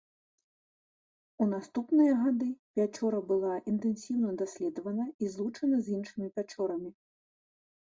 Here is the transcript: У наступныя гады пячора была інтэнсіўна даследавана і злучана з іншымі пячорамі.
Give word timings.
У 1.43 1.47
наступныя 1.51 2.13
гады 2.21 2.47
пячора 2.79 3.19
была 3.29 3.53
інтэнсіўна 3.73 4.29
даследавана 4.41 5.05
і 5.27 5.31
злучана 5.37 5.77
з 5.87 5.97
іншымі 6.01 6.27
пячорамі. 6.41 6.91